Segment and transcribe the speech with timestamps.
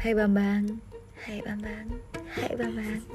[0.00, 0.80] Hai Bambang.
[1.28, 1.86] Hai Bambang.
[2.32, 3.00] Hai Bambang.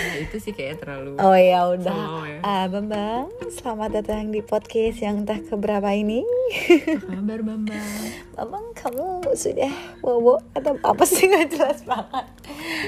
[0.00, 1.92] Nah, itu sih kayak terlalu Oh ya udah.
[1.92, 2.40] Slow ya.
[2.42, 6.24] Ah, Bambang Selamat datang di podcast yang entah keberapa ini.
[7.04, 8.00] Kabar Bambang.
[8.34, 9.70] Bambang kamu sudah
[10.02, 11.26] bobo atau apa sih?
[11.30, 12.26] Nggak jelas banget.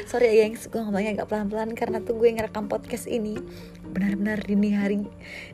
[0.08, 3.38] Sorry ya gengs, gue ngomongnya agak pelan-pelan karena tuh gue ngerekam podcast ini.
[3.92, 5.04] Benar-benar dini hari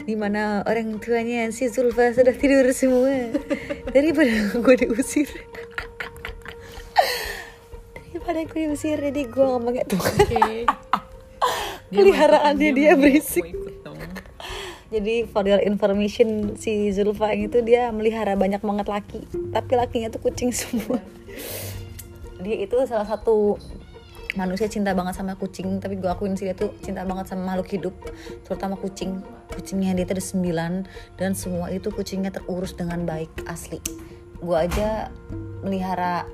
[0.07, 3.35] Di mana orang tuanya si Zulfa sudah tidur semua.
[3.93, 5.29] Daripada gue diusir
[8.29, 10.69] Daripada gue diusir jadi gue ngomongnya tuh Oke.
[11.97, 13.45] Peliharaannya mau ikut- dia mau- berisik.
[14.93, 19.25] Jadi for your information si Zulfa itu dia melihara banyak banget laki.
[19.49, 21.01] Tapi lakinya tuh kucing semua.
[22.45, 23.57] Dia itu salah satu
[24.37, 25.81] manusia cinta banget sama kucing.
[25.81, 27.97] Tapi gue akuin sih dia tuh cinta banget sama makhluk hidup
[28.45, 29.25] Terutama kucing.
[29.57, 30.25] Kucingnya dia tuh ada
[30.85, 33.81] 9 Dan semua itu kucingnya terurus dengan baik asli.
[34.45, 35.09] Gue aja
[35.65, 36.29] melihara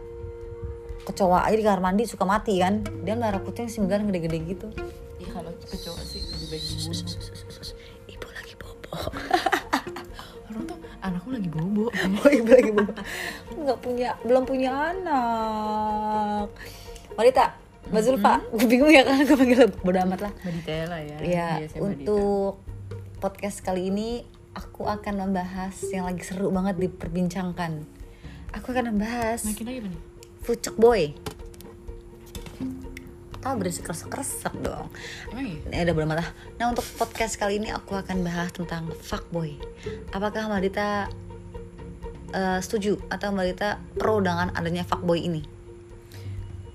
[1.04, 4.66] kecoa aja di kamar mandi suka mati kan Dia melihara kucing 9 gede-gede gitu
[5.16, 7.04] Ih kalau kecoa sih lebih baik dibunuh.
[8.06, 8.90] Ibu lagi bobo
[10.48, 11.84] Orang tuh anakku lagi bobo.
[12.18, 12.92] Oh ibu lagi bobo
[13.54, 16.48] nggak punya belum punya anak
[17.14, 21.16] Marita Mbak Zulfa gue bingung ya kan gue panggil bodo amat lah Mbak Ditela ya.
[21.16, 21.80] ya Iya, Dita.
[21.80, 22.60] untuk
[23.18, 27.84] podcast kali ini aku akan membahas yang lagi seru banget diperbincangkan
[28.52, 30.00] aku akan membahas Makin lagi apa nih?
[30.44, 31.16] Fucek boy
[33.44, 34.88] tahu berisik kresek-kresek dong
[35.28, 35.60] Emang iya?
[35.68, 36.24] Ini udah berapa.
[36.56, 39.60] Nah untuk podcast kali ini aku akan bahas tentang fuckboy.
[40.16, 41.12] Apakah Mbak Dita
[42.32, 45.44] eh, setuju atau Mbak Dita pro dengan adanya fuckboy ini?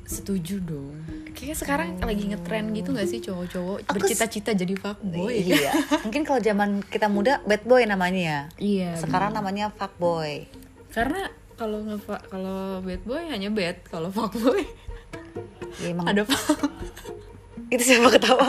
[0.06, 1.02] Setuju dong.
[1.34, 5.42] Kayaknya sekarang lagi ngetren gitu gak sih cowok-cowok bercita-cita jadi fuckboy?
[5.42, 5.72] Iya.
[6.06, 8.42] Mungkin kalau zaman kita muda bad boy namanya ya.
[8.62, 8.92] Iya.
[9.00, 10.46] Sekarang namanya fuckboy.
[10.94, 11.30] Karena
[11.60, 12.00] kalau nge
[12.32, 14.64] kalau bad boy hanya bad, kalau fuckboy
[15.80, 16.66] Ya, emang ada fuck.
[17.74, 18.48] itu siapa ketawa?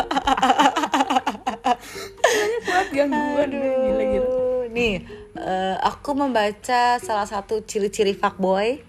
[2.61, 4.29] buat gangguan gila gitu.
[4.31, 4.65] Aduh.
[4.71, 4.95] Nih,
[5.37, 8.81] eh, aku membaca salah satu ciri-ciri fuckboy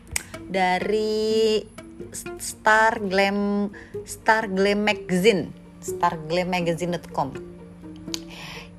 [0.48, 1.62] dari
[2.42, 3.70] Star Glam
[4.06, 5.50] Star Glam Magazine,
[5.82, 7.30] starglammagazine.com.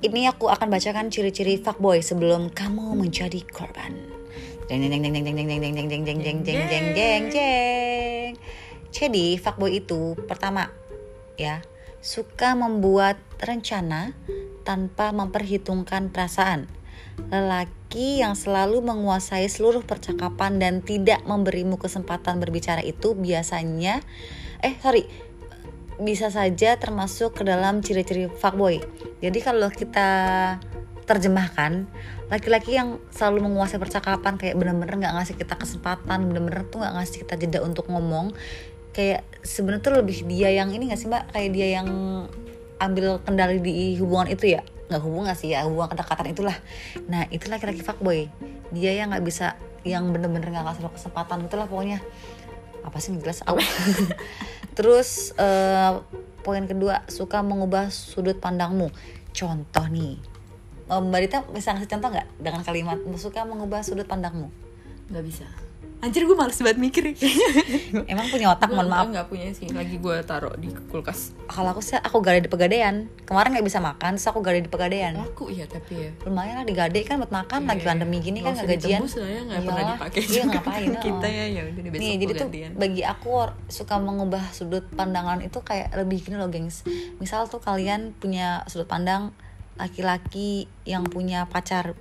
[0.03, 4.12] Ini aku akan bacakan ciri-ciri fuckboy sebelum kamu menjadi korban.
[4.71, 8.31] Jeng jeng jeng jeng jeng jeng jeng jeng jeng jeng jeng jeng jeng jeng jeng.
[8.93, 10.69] Jadi fuckboy itu pertama
[11.35, 11.65] ya
[11.99, 14.15] suka membuat rencana
[14.63, 16.71] tanpa memperhitungkan perasaan.
[17.29, 23.99] Lelaki yang selalu menguasai seluruh percakapan dan tidak memberimu kesempatan berbicara itu biasanya
[24.63, 25.05] eh sorry
[26.01, 28.81] bisa saja termasuk ke dalam ciri-ciri fuckboy.
[29.21, 30.09] Jadi kalau kita
[31.03, 31.85] terjemahkan
[32.31, 37.17] laki-laki yang selalu menguasai percakapan kayak bener-bener nggak ngasih kita kesempatan bener-bener tuh nggak ngasih
[37.27, 38.31] kita jeda untuk ngomong
[38.93, 41.33] kayak sebenarnya tuh lebih dia yang ini nggak sih mbak?
[41.33, 41.89] Kayak dia yang
[42.77, 44.61] ambil kendali di hubungan itu ya?
[44.87, 45.65] Nggak hubungan sih ya?
[45.65, 46.57] Hubungan kedekatan itulah.
[47.09, 48.29] Nah itu laki-laki fuckboy.
[48.71, 51.99] Dia yang nggak bisa yang bener-bener nggak ngasih lo kesempatan itulah pokoknya.
[52.85, 53.41] Apa sih jelas.
[53.49, 53.57] Au.
[54.77, 55.91] terus eh,
[56.45, 58.93] poin kedua suka mengubah sudut pandangmu.
[59.33, 60.32] Contoh nih
[60.99, 64.51] Mbak Dita bisa ngasih contoh nggak dengan kalimat suka mengubah sudut pandangmu
[65.05, 65.45] Gak bisa.
[65.99, 67.15] Anjir gue males banget mikir.
[68.11, 69.71] emang punya otak mohon maaf Gak punya sih.
[69.71, 71.31] Lagi gue taruh di kulkas.
[71.47, 74.71] kalau aku sih aku gade di pegadaian kemarin nggak bisa makan terus aku gade di
[74.71, 76.11] pegadaian Laku iya tapi ya.
[76.25, 77.89] lumayan lah digade kan buat makan lagi Iya.
[77.93, 78.99] pandemi gini kan Nggak nggak usah gajian
[79.29, 79.95] ya, nggak pernah Iyalah.
[79.95, 81.29] dipakai iya ngapain Kita oh.
[81.29, 83.31] ya, ya udah besok nih jadi tuh bagi aku
[83.69, 86.81] suka mengubah sudut pandangan itu kayak lebih gini loh gengs
[87.21, 89.29] misal tuh kalian punya sudut pandang
[89.77, 91.97] laki-laki yang punya pacar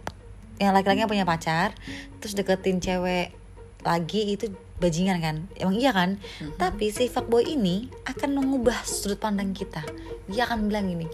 [0.61, 1.75] yang laki-laki yang punya pacar
[2.21, 3.35] terus deketin cewek
[3.83, 4.47] lagi itu
[4.79, 5.37] bajingan kan?
[5.59, 6.19] Emang iya kan?
[6.19, 6.59] Mm-hmm.
[6.59, 9.83] tapi si fuckboy ini akan mengubah sudut pandang kita.
[10.31, 11.07] Dia akan bilang gini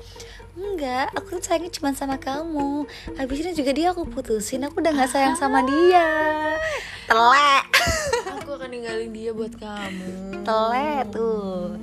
[0.58, 2.84] enggak aku sayangnya cuma sama kamu.
[3.14, 6.06] Habis ini juga dia aku putusin aku udah nggak sayang sama dia.
[7.06, 7.64] Telek.
[8.42, 10.42] Aku akan ninggalin dia buat kamu.
[10.42, 11.78] telek tuh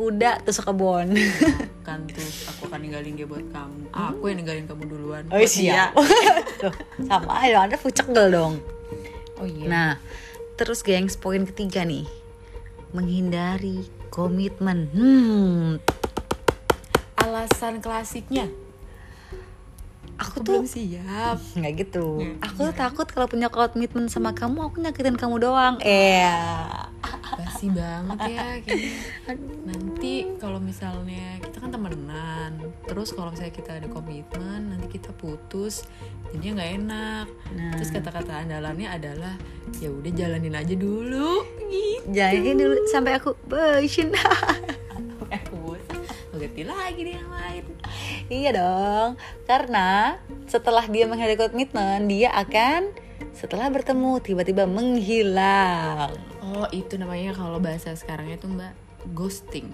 [0.00, 1.12] kuda tuh kebon
[1.86, 3.92] Kan tuh aku akan ninggalin dia buat kamu.
[3.92, 5.22] Aku yang ninggalin kamu duluan.
[5.28, 5.40] oh.
[6.60, 6.72] Tuh,
[7.04, 8.54] sama aja anda fucegel dong
[9.40, 9.66] Oh iya.
[9.68, 9.90] Nah,
[10.60, 12.04] terus gengs poin ketiga nih.
[12.92, 14.92] Menghindari komitmen.
[14.92, 15.68] Hmm,
[17.16, 18.52] alasan klasiknya.
[20.20, 21.40] aku Aku tuh belum siap.
[21.56, 22.20] nggak gitu.
[22.20, 25.80] Hmm, Aku tuh takut kalau punya komitmen sama kamu, aku nyakitin kamu doang.
[25.80, 26.28] Eh,
[27.60, 28.92] Basi banget ya kayaknya.
[29.68, 32.56] nanti kalau misalnya kita kan temenan
[32.88, 35.84] terus kalau misalnya kita ada komitmen nanti kita putus
[36.32, 37.76] jadinya nggak enak Nah.
[37.76, 39.36] terus kata-kata andalannya adalah
[39.76, 44.08] ya udah jalanin aja dulu gitu Jadi dulu sampai aku bosin.
[45.36, 46.00] eh bosan
[46.32, 47.64] Mau ganti lagi deh yang lain
[48.32, 49.20] iya dong.
[49.44, 50.16] Karena
[50.48, 52.88] setelah dia menghadiri komitmen, dia akan
[53.36, 56.29] setelah bertemu tiba-tiba menghilang.
[56.50, 58.74] Oh itu namanya kalau bahasa sekarangnya tuh mbak
[59.14, 59.70] ghosting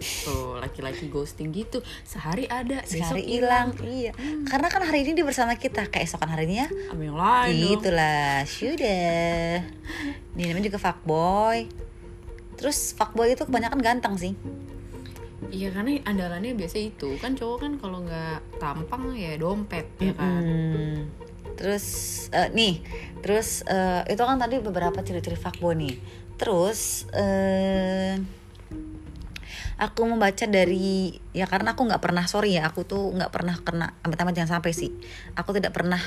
[0.00, 3.76] tuh laki-laki ghosting gitu sehari ada besok hilang.
[3.84, 4.16] Iya.
[4.48, 7.76] Karena kan hari ini dia bersama kita, keesokan harinya sama yang lain.
[7.76, 9.60] Itulah, sudah.
[10.32, 11.68] Ini namanya juga fuckboy.
[12.56, 14.32] Terus fuckboy itu kebanyakan ganteng sih.
[15.52, 20.40] Iya karena andalannya biasa itu kan cowok kan kalau nggak tampang ya dompet ya kan.
[20.40, 20.98] Hmm.
[21.62, 21.86] Terus
[22.34, 22.82] eh, nih,
[23.22, 25.94] terus eh, itu kan tadi beberapa ciri-ciri fuckboy nih.
[26.34, 28.18] Terus eh
[29.78, 33.94] aku membaca dari ya karena aku nggak pernah sorry ya aku tuh nggak pernah kena
[34.02, 34.90] amit-amit jangan sampai sih.
[35.38, 36.02] Aku tidak pernah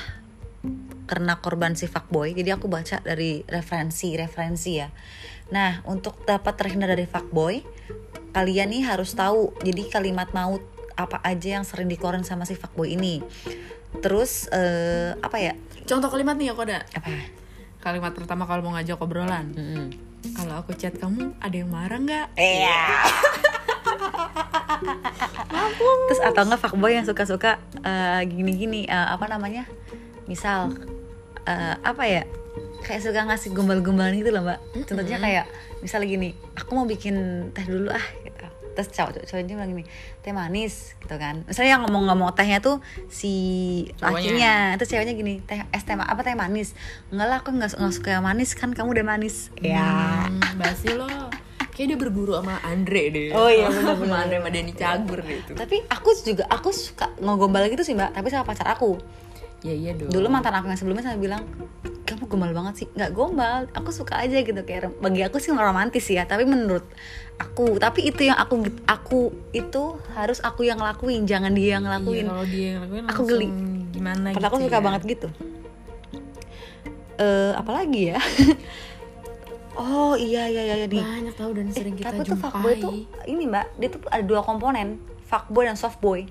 [1.05, 4.91] kena korban si fuckboy jadi aku baca dari referensi referensi ya.
[5.55, 7.63] Nah untuk dapat terhindar dari fuckboy
[8.35, 10.59] kalian nih harus tahu jadi kalimat maut
[10.95, 13.23] apa aja yang sering dikeluarin sama si fuckboy ini
[14.00, 15.53] terus eh, apa ya
[15.86, 16.81] Contoh kalimat nih aku ada.
[16.81, 17.09] apa
[17.77, 19.53] Kalimat pertama kalau mau ngajak obrolan.
[19.53, 19.94] Mm-mm.
[20.33, 22.27] Kalau aku chat kamu ada yang marah nggak?
[22.33, 22.81] Iya.
[26.09, 29.69] Terus atau enggak fuckboy yang suka-suka eh, gini-gini eh, apa namanya?
[30.25, 30.74] Misal
[31.45, 32.25] eh, apa ya?
[32.81, 34.59] Kayak suka ngasih gombal-gombalan gitu loh, Mbak.
[34.89, 35.45] Contohnya kayak
[35.86, 38.34] misal gini, aku mau bikin teh dulu ah gitu.
[38.75, 39.83] Terus cowok cowoknya bilang gini,
[40.19, 41.48] teh manis gitu kan.
[41.48, 43.33] Misalnya yang ngomong-ngomong tehnya tuh si
[43.98, 46.75] lakinya, terus ceweknya gini, teh es teh apa teh manis?
[47.07, 49.50] Enggak lah, aku nggak suka yang manis kan kamu udah manis.
[49.57, 50.27] Ya.
[50.27, 51.07] Hmm, basi lo.
[51.72, 53.27] Kayak dia berguru sama Andre deh.
[53.31, 54.07] Oh iya, bener-bener.
[54.07, 55.51] Sama Andre sama Denny Cagur deh itu.
[55.56, 58.95] tapi aku juga aku suka ngegombal gitu sih mbak tapi sama pacar aku
[59.60, 60.07] Ya iya dong.
[60.07, 61.44] dulu mantan aku yang sebelumnya sampai bilang
[62.25, 66.10] kamu gombal banget sih nggak gombal aku suka aja gitu kayak bagi aku sih romantis
[66.10, 66.81] ya tapi menurut
[67.38, 69.22] aku tapi itu yang aku aku
[69.54, 69.83] itu
[70.18, 73.48] harus aku yang ngelakuin jangan dia yang Iya, ngelakuin kalau dia yang lakuin Aku geli.
[73.94, 74.83] Gimana padahal aku gitu suka ya.
[74.83, 75.27] banget gitu
[77.16, 78.19] eh apalagi ya
[79.80, 82.44] oh iya iya iya nih Banyak tahu dan sering kita tapi tuh jumpai.
[82.44, 82.94] fuckboy tuh
[83.24, 86.27] ini mbak dia tuh ada dua komponen fuckboy dan softboy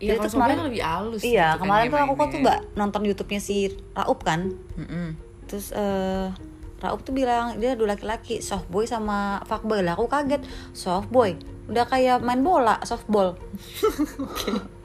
[0.00, 1.20] Iya, tuh kemarin kemarin- lebih halus.
[1.20, 3.56] Iya, gitu kan kemarin dia tuh aku kok tuh mbak nonton YouTube-nya si
[3.92, 4.40] Raup kan.
[4.74, 5.06] Mm-mm.
[5.44, 6.28] Terus eh
[6.80, 9.94] Raup tuh bilang dia dua laki-laki, softboy sama fuckboy lah.
[9.94, 10.40] Aku kaget,
[10.72, 11.36] softboy.
[11.68, 13.36] Udah kayak main bola, softball.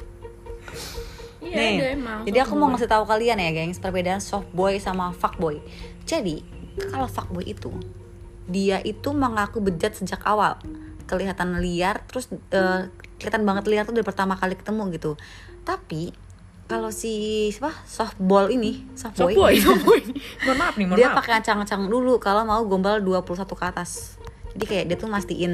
[1.45, 2.19] Iya, Nih, ada emang.
[2.25, 5.62] jadi aku mau ngasih tahu kalian ya, gengs, perbedaan softboy sama fuckboy.
[6.01, 6.41] Jadi,
[6.89, 7.69] kalau fuckboy itu
[8.45, 10.57] dia itu mengaku bejat sejak awal.
[11.06, 15.12] Kelihatan liar, terus eh, kelihatan banget liar tuh dari pertama kali ketemu gitu.
[15.62, 16.12] Tapi
[16.65, 17.13] kalau si
[17.50, 20.01] siapa softball ini, softboy, Softboy, softboy.
[20.44, 24.17] mohon maaf nih, mohon dia pakai ancang-ancang dulu kalau mau gombal 21 ke atas.
[24.56, 25.53] Jadi kayak dia tuh mastiin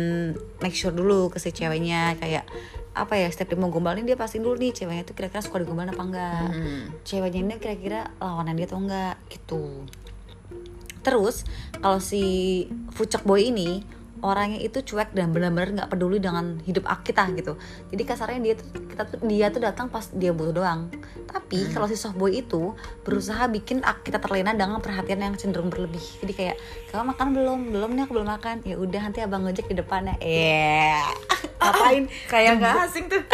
[0.60, 2.46] make sure dulu ke si ceweknya kayak
[2.92, 5.96] apa ya setiap dia mau gombalin dia pastiin dulu nih ceweknya tuh kira-kira suka digombalin
[5.96, 6.84] apa enggak Hmm.
[7.08, 9.88] ceweknya ini kira-kira lawanan dia atau enggak gitu
[11.02, 11.48] terus
[11.82, 13.82] kalau si fucek boy ini
[14.22, 17.58] orangnya itu cuek dan benar-benar nggak peduli dengan hidup kita gitu.
[17.90, 20.90] Jadi kasarnya dia tuh kita tuh dia tuh datang pas dia butuh doang.
[21.28, 25.74] Tapi kalau si soft boy itu berusaha bikin ak- kita terlena dengan perhatian yang cenderung
[25.74, 26.02] berlebih.
[26.22, 26.56] Jadi kayak
[26.94, 27.60] kamu makan belum?
[27.74, 28.56] Belum nih aku belum makan.
[28.64, 30.16] Ya udah nanti abang ngejek di depannya.
[30.22, 31.02] Eh
[31.62, 32.06] ngapain?
[32.30, 33.22] Kayak nggak asing tuh.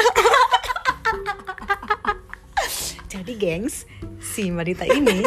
[3.08, 3.88] jadi gengs
[4.20, 5.24] si Mbak Dita ini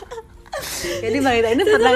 [1.02, 1.92] jadi Mbak Dita ini pernah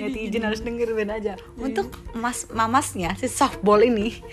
[0.00, 4.24] netizen harus denger ben aja untuk mas mamasnya si softball ini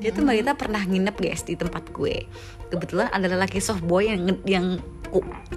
[0.00, 2.24] dia tuh Mbak Dita pernah nginep guys di tempat gue.
[2.72, 4.66] Kebetulan ada lelaki softboy yang yang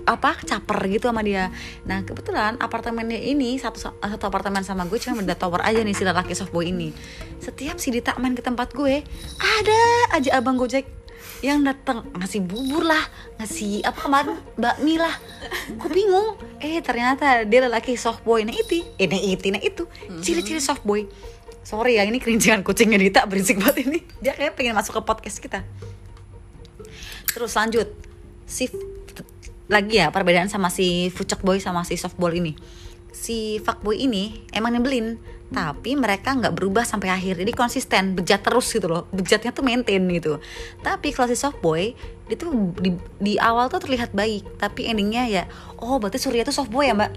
[0.03, 1.47] apa caper gitu sama dia.
[1.87, 6.03] Nah kebetulan apartemennya ini satu satu apartemen sama gue cuma beda tower aja nih si
[6.03, 6.91] lelaki softboy ini.
[7.39, 9.01] Setiap si Dita main ke tempat gue
[9.39, 9.81] ada
[10.11, 10.83] aja abang gojek
[11.39, 13.01] yang datang ngasih bubur lah
[13.41, 15.13] ngasih apa kemarin bakmi lah
[15.69, 16.37] gue bingung.
[16.61, 18.45] Eh ternyata dia lelaki soft boy.
[18.45, 18.85] Nah itu.
[19.01, 19.47] Eh nah itu.
[19.49, 19.83] Nah itu.
[20.21, 21.09] Ciri-ciri soft boy.
[21.65, 23.25] Sorry ya ini kerincingan kucingnya Dita.
[23.25, 23.99] Berisik banget ini.
[24.21, 25.65] Dia kayak pengen masuk ke podcast kita.
[27.33, 27.89] Terus lanjut.
[28.45, 28.69] Si
[29.65, 32.53] lagi ya perbedaan sama si fucek boy sama si soft boy ini
[33.15, 35.15] si fuckboy ini emang nyebelin
[35.55, 37.39] tapi mereka nggak berubah sampai akhir.
[37.39, 39.07] Jadi konsisten bejat terus gitu loh.
[39.15, 40.41] Bejatnya tuh maintain gitu.
[40.83, 41.95] Tapi kalau si soft boy
[42.27, 45.43] dia tuh di, di awal tuh terlihat baik tapi endingnya ya
[45.77, 47.13] oh berarti Surya tuh soft boy ya mbak?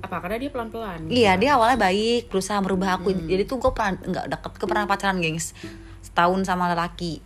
[0.00, 0.16] Apa?
[0.24, 3.12] Karena dia pelan pelan Iya dia awalnya baik berusaha merubah aku.
[3.12, 5.52] Jadi tuh gue pernah nggak deket gue pernah pacaran gengs.
[6.00, 7.20] Setahun sama lelaki.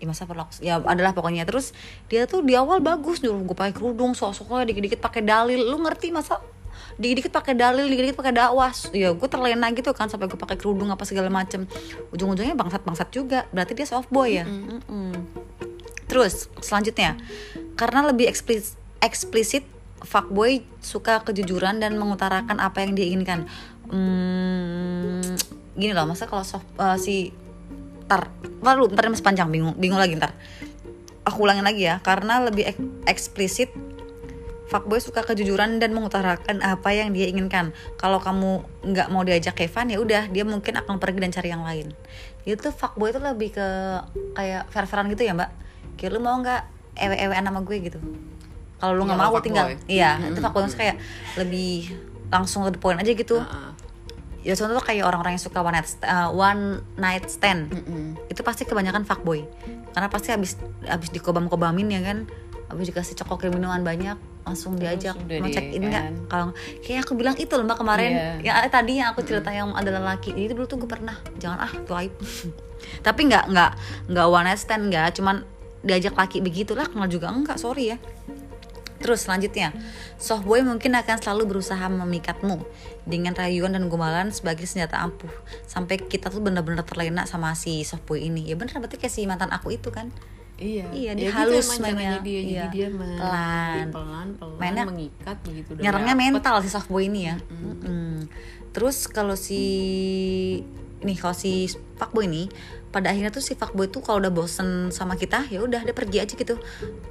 [0.00, 1.42] Ya masa perlu aku- ya adalah pokoknya.
[1.44, 1.74] Terus
[2.06, 5.60] dia tuh di awal bagus nyuruh gue pakai kerudung sok-soknya dikit-dikit pakai dalil.
[5.66, 6.38] Lu ngerti masa
[6.98, 8.72] dikit-dikit pakai dalil dikit-dikit pakai dakwah.
[8.90, 11.68] Ya gue terlena gitu kan sampai gue pakai kerudung apa segala macem.
[12.10, 14.48] Ujung-ujungnya bangsat-bangsat juga berarti dia soft boy ya?
[14.48, 15.12] Mm-mm.
[16.10, 17.14] terus selanjutnya
[17.78, 19.62] karena lebih eksplis- eksplisit
[20.02, 23.46] fuckboy suka kejujuran dan mengutarakan apa yang dia inginkan
[23.86, 25.38] hmm,
[25.78, 27.30] gini loh masa kalau soft eh, si
[28.10, 28.26] ntar
[28.58, 30.34] ntar lu ntar masih panjang bingung bingung lagi ntar.
[31.22, 33.70] Aku ulangin lagi ya karena lebih ek- eksplisit
[34.70, 37.74] fuckboy suka kejujuran dan mengutarakan apa yang dia inginkan.
[37.98, 41.66] Kalau kamu nggak mau diajak Kevin ya udah dia mungkin akan pergi dan cari yang
[41.66, 41.90] lain.
[42.46, 43.66] Itu fuckboy itu lebih ke
[44.38, 45.50] kayak fair-fairan gitu ya mbak?
[45.98, 46.62] Kayak lu mau nggak
[47.02, 47.98] ewe-ewean sama gue gitu?
[48.78, 49.44] Kalau lu nggak mau fuckboy.
[49.44, 49.66] tinggal.
[49.90, 50.96] iya itu fuckboy kayak
[51.34, 51.98] lebih
[52.30, 53.42] langsung to the point aja gitu.
[53.42, 53.68] Heeh.
[54.40, 57.68] ya contoh tuh kayak orang-orang yang suka one night, uh, one night stand.
[57.68, 58.16] Mm-mm.
[58.32, 59.44] itu pasti kebanyakan fuckboy.
[59.92, 62.24] Karena pasti habis habis dikobam-kobamin ya kan?
[62.72, 66.14] Habis dikasih cokok minuman banyak langsung diajak mau check in nggak kan.
[66.26, 66.46] kalau
[66.80, 68.56] kayak aku bilang itu loh mbak kemarin Iya.
[68.64, 71.72] yang tadi yang aku cerita yang ada lelaki jadi dulu tuh gue pernah jangan ah
[71.84, 72.12] tuh aib
[73.06, 73.70] tapi nggak nggak
[74.10, 75.44] nggak one night stand nggak cuman
[75.80, 77.98] diajak laki begitulah kenal juga enggak sorry ya
[79.00, 79.72] Terus selanjutnya,
[80.20, 82.60] softboy mungkin akan selalu berusaha memikatmu
[83.08, 85.32] dengan rayuan dan gombalan sebagai senjata ampuh
[85.64, 88.44] sampai kita tuh bener-bener terlena sama si softboy ini.
[88.44, 90.12] Ya bener berarti kayak si mantan aku itu kan.
[90.60, 92.20] Iya, Iya, Ya dia gitu halus emang mainnya.
[92.20, 92.44] dia, Iya.
[92.44, 93.86] jadi dia main Pelan.
[93.90, 95.70] pelan, pelan, Mainnya- mengikat begitu.
[95.74, 96.32] Nyerangnya dapet.
[96.36, 97.36] mental si softboy ini ya.
[97.50, 98.28] Mm-mm.
[98.70, 99.62] Terus kalau si
[101.00, 101.64] nih kalau si
[101.96, 102.52] fuckboy ini
[102.90, 106.20] pada akhirnya tuh si fuckboy tuh kalau udah bosen sama kita ya udah dia pergi
[106.20, 106.60] aja gitu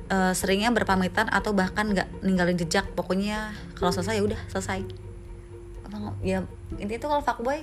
[0.07, 4.85] Eh, seringnya berpamitan atau bahkan nggak ninggalin jejak pokoknya kalau selesai ya udah selesai
[6.21, 7.59] ya intinya tuh kalau fuckboy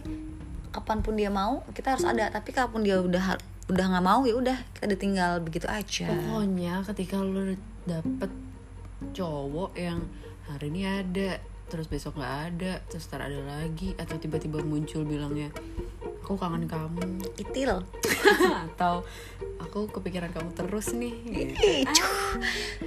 [0.68, 4.22] kapan pun dia mau kita harus ada tapi kapan pun dia udah udah nggak mau
[4.22, 7.50] ya udah kita ditinggal begitu aja Pokoknya ketika lo
[7.86, 8.30] dapet
[9.12, 10.00] cowok yang
[10.46, 15.50] hari ini ada, terus besok nggak ada, terus ntar ada lagi, atau tiba-tiba muncul bilangnya
[16.22, 17.86] aku kangen kamu, itil
[18.66, 19.06] atau
[19.62, 21.14] aku kepikiran kamu terus nih.
[21.30, 21.54] gitu.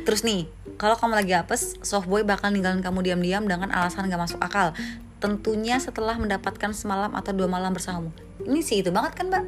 [0.04, 4.40] Terus nih, kalau kamu lagi apes, softboy bakal ninggalin kamu diam-diam dengan alasan gak masuk
[4.44, 4.76] akal.
[5.24, 8.12] Tentunya setelah mendapatkan semalam atau dua malam bersamamu.
[8.44, 9.46] Ini sih itu banget kan, Mbak?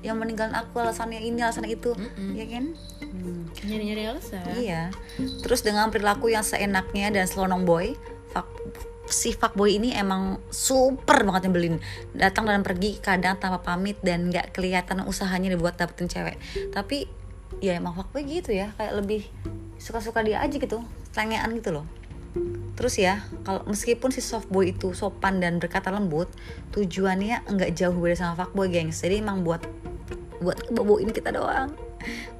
[0.00, 1.92] Yang meninggalin aku alasannya ini, alasannya itu,
[2.32, 2.72] ya kan?
[3.68, 4.44] Nyari-nyari alasan.
[4.56, 4.82] Iya.
[5.44, 7.92] Terus dengan perilaku yang seenaknya dan selonong boy,
[8.32, 8.48] fuck,
[9.10, 11.76] si fuckboy ini emang super banget nyebelin.
[12.16, 16.40] Datang dan pergi kadang tanpa pamit dan nggak kelihatan usahanya dibuat dapetin cewek.
[16.72, 17.04] Tapi
[17.60, 19.26] ya emang fuckboy gitu ya, kayak lebih
[19.76, 20.80] suka-suka dia aja gitu,
[21.12, 21.86] cengean gitu loh.
[22.78, 26.30] Terus ya, kalau meskipun si softboy itu sopan dan berkata lembut,
[26.72, 29.02] tujuannya nggak jauh beda sama fuckboy, gengs.
[29.02, 29.60] Jadi emang buat
[30.40, 31.76] buat boboin kita doang.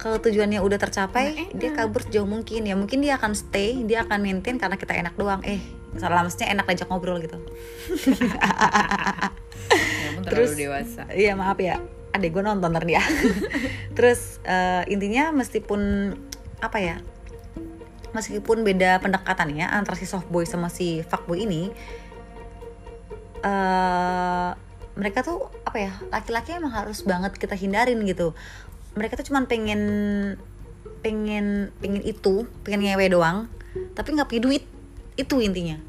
[0.01, 2.65] Kalau tujuannya udah tercapai, dia kabur sejauh mungkin.
[2.65, 5.45] Ya mungkin dia akan stay, dia akan maintain karena kita enak doang.
[5.45, 5.61] Eh,
[6.01, 7.37] salah maksudnya enak diajak ngobrol gitu.
[10.25, 11.05] Terlalu Terus- dewasa.
[11.13, 11.77] Iya maaf ya,
[12.17, 13.05] adek gue nonton ntar dia.
[13.97, 16.13] Terus eh, intinya meskipun
[16.57, 16.95] apa ya,
[18.17, 21.69] meskipun beda pendekatannya antara si softboy sama si fuckboy ini,
[23.45, 24.49] eh
[24.95, 28.35] mereka tuh apa ya, laki-laki emang harus banget kita hindarin gitu.
[28.93, 29.81] Mereka tuh cuman pengen
[31.01, 33.47] pengen pengen itu, pengen ngewe doang,
[33.95, 34.63] tapi nggak punya duit.
[35.15, 35.79] Itu intinya.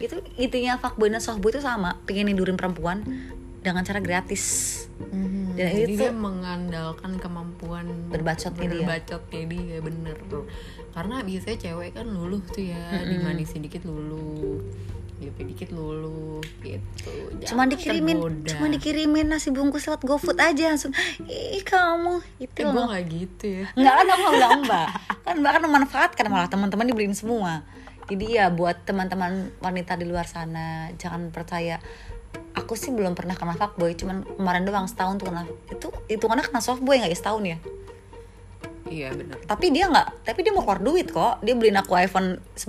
[0.00, 3.04] Itu intinya fuckboy dan softboy itu sama, pengen nidurin perempuan
[3.60, 4.44] dengan cara gratis.
[5.12, 5.56] Mhm.
[5.56, 8.84] Dan Jadi itu- dia mengandalkan kemampuan Berbacotnya dia.
[8.84, 10.16] berbacotnya dia bener
[10.90, 14.58] karena biasanya cewek kan luluh tuh ya dimanisin dikit luluh
[15.20, 17.12] DP dikit luluh gitu.
[17.44, 18.48] Cuma Jangan dikirimin tergoda.
[18.56, 20.96] cuma dikirimin nasi bungkus lewat GoFood aja langsung
[21.28, 22.24] ih kamu.
[22.40, 23.64] Itu eh, gue nggak gitu ya.
[23.76, 24.88] Nggak kan aku bilang mbak.
[25.20, 27.62] Kan mbak kan memanfaatkan malah teman-teman dibeliin semua.
[28.08, 31.78] Jadi ya buat teman-teman wanita di luar sana jangan percaya.
[32.56, 35.44] Aku sih belum pernah kena fuckboy cuman kemarin doang setahun tuh kena.
[35.68, 37.58] Itu itu kena softboy nggak ya setahun ya
[38.90, 42.42] iya bener tapi dia nggak tapi dia mau keluar duit kok dia beliin aku iPhone
[42.58, 42.66] 11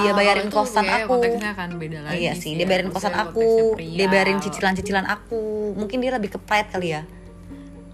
[0.00, 2.62] dia Ah, bayarin kosan ya aku konteksnya akan beda lagi iya sih, ya.
[2.62, 5.74] dia bayarin kosan aku, dia bayarin cicilan-cicilan aku.
[5.74, 7.02] Mungkin dia lebih ke pride kali ya.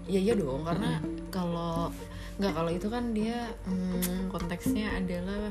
[0.05, 1.01] Iya iya dong karena
[1.33, 1.89] kalau
[2.37, 5.49] nggak kalau itu kan dia hmm, konteksnya adalah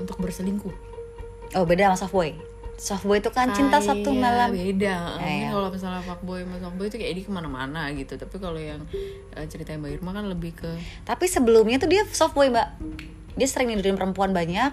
[0.00, 0.72] untuk berselingkuh.
[1.52, 2.32] Oh, beda sama softboy.
[2.78, 4.48] Softboy itu kan cinta satu Kayak malam.
[4.54, 4.96] beda.
[5.18, 5.48] Ya, ya.
[5.50, 8.14] kalau misalnya fuckboy sama softboy itu kayak dia ke mana-mana gitu.
[8.14, 8.80] Tapi kalau yang
[9.34, 10.70] eh, ceritanya Mbak Irma kan lebih ke
[11.02, 12.68] Tapi sebelumnya tuh dia softboy, Mbak.
[13.34, 14.72] Dia sering nidurin perempuan banyak.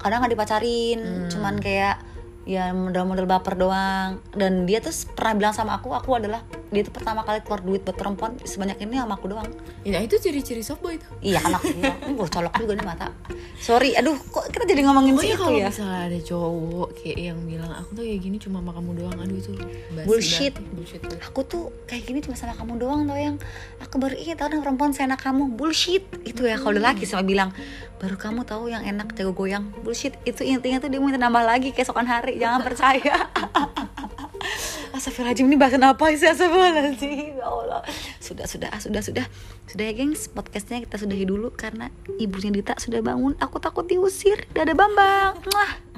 [0.00, 2.00] kadang nggak dipacarin cuman kayak
[2.48, 6.94] ya model-model baper doang dan dia tuh pernah bilang sama aku aku adalah dia tuh
[6.94, 9.50] pertama kali keluar duit buat perempuan sebanyak ini sama aku doang.
[9.82, 11.10] Ya itu ciri-ciri softboy tuh.
[11.20, 13.06] iya kan aku bilang gue colok juga nih mata.
[13.58, 15.68] Sorry aduh kok kita jadi ngomongin Pokoknya situ kalau ya?
[15.68, 19.36] misalnya ada cowok kayak yang bilang aku tuh kayak gini cuma sama kamu doang, aduh
[19.36, 19.52] itu
[20.06, 20.54] Bullshit.
[20.72, 21.02] bullshit.
[21.20, 23.36] aku tuh kayak gini cuma sama kamu doang tau yang
[23.78, 25.50] aku baru ingat tau yang perempuan seenak kamu.
[25.50, 26.06] Bullshit.
[26.22, 27.50] Itu ya kalau laki sama bilang
[27.98, 29.68] baru kamu tahu yang enak jago goyang.
[29.82, 30.14] Bullshit.
[30.22, 32.38] Itu intinya tuh dia minta nambah lagi keesokan hari.
[32.38, 33.28] Jangan percaya
[35.20, 36.28] Astagfirullahaladzim ini bahasan apa sih?
[36.32, 37.84] Astagfirullahaladzim Ya Allah.
[38.24, 39.26] Sudah sudah sudah sudah.
[39.68, 40.32] Sudah ya gengs.
[40.32, 43.36] Podcastnya kita sudahi dulu Karena ibunya Dita sudah bangun.
[43.36, 44.48] Aku takut diusir.
[44.56, 45.44] Dadah Bambang.
[45.44, 45.89] Mwah.